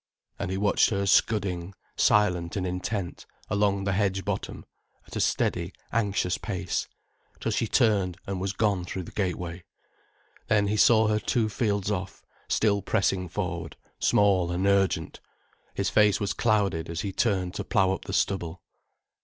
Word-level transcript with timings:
And 0.39 0.49
he 0.49 0.57
watched 0.57 0.89
her 0.89 1.05
scudding, 1.05 1.75
silent 1.95 2.55
and 2.55 2.65
intent, 2.65 3.27
along 3.51 3.83
the 3.83 3.91
hedge 3.91 4.25
bottom, 4.25 4.65
at 5.05 5.15
a 5.15 5.21
steady, 5.21 5.73
anxious 5.93 6.39
pace, 6.39 6.87
till 7.39 7.51
she 7.51 7.67
turned 7.67 8.17
and 8.25 8.41
was 8.41 8.51
gone 8.51 8.83
through 8.83 9.03
the 9.03 9.11
gateway. 9.11 9.63
Then 10.47 10.65
he 10.69 10.75
saw 10.75 11.05
her 11.09 11.19
two 11.19 11.49
fields 11.49 11.91
off, 11.91 12.23
still 12.47 12.81
pressing 12.81 13.29
forward, 13.29 13.77
small 13.99 14.49
and 14.49 14.65
urgent. 14.65 15.19
His 15.75 15.91
face 15.91 16.19
was 16.19 16.33
clouded 16.33 16.89
as 16.89 17.01
he 17.01 17.11
turned 17.11 17.53
to 17.53 17.63
plough 17.63 17.91
up 17.93 18.05
the 18.05 18.13
stubble. 18.13 18.63